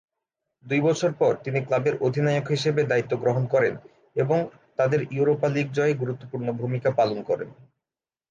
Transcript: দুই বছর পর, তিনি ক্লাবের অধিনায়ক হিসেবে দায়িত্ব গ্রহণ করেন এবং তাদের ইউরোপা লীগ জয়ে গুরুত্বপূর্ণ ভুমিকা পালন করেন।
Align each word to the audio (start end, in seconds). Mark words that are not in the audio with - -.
দুই 0.65 0.79
বছর 0.81 1.11
পর, 1.13 1.33
তিনি 1.43 1.59
ক্লাবের 1.61 1.95
অধিনায়ক 2.01 2.45
হিসেবে 2.49 2.81
দায়িত্ব 2.83 3.13
গ্রহণ 3.17 3.43
করেন 3.45 3.73
এবং 4.15 4.37
তাদের 4.79 4.99
ইউরোপা 5.11 5.47
লীগ 5.49 5.67
জয়ে 5.73 5.93
গুরুত্বপূর্ণ 5.93 6.47
ভুমিকা 6.51 6.91
পালন 6.91 7.19
করেন। 7.23 7.49